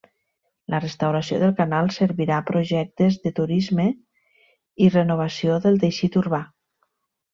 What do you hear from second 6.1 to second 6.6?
urbà.